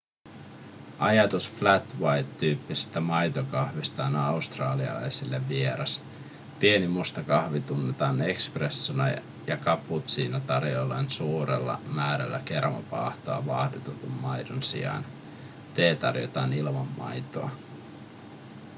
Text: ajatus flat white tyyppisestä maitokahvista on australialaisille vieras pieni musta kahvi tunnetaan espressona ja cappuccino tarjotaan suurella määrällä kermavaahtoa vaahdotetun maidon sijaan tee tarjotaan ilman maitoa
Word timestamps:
ajatus 0.99 1.51
flat 1.55 1.95
white 1.99 2.29
tyyppisestä 2.39 2.99
maitokahvista 2.99 4.05
on 4.05 4.15
australialaisille 4.15 5.49
vieras 5.49 6.03
pieni 6.59 6.87
musta 6.87 7.23
kahvi 7.23 7.61
tunnetaan 7.61 8.21
espressona 8.21 9.07
ja 9.47 9.57
cappuccino 9.57 10.39
tarjotaan 10.39 11.09
suurella 11.09 11.81
määrällä 11.93 12.41
kermavaahtoa 12.45 13.45
vaahdotetun 13.45 14.11
maidon 14.11 14.63
sijaan 14.63 15.05
tee 15.73 15.95
tarjotaan 15.95 16.53
ilman 16.53 16.87
maitoa 16.97 17.49